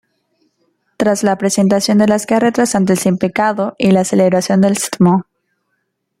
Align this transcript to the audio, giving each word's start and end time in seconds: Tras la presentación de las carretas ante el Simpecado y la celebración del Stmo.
Tras 0.97 1.21
la 1.23 1.37
presentación 1.37 1.99
de 1.99 2.07
las 2.07 2.25
carretas 2.25 2.73
ante 2.73 2.93
el 2.93 2.97
Simpecado 2.97 3.75
y 3.77 3.91
la 3.91 4.03
celebración 4.03 4.59
del 4.59 4.75
Stmo. 4.75 5.27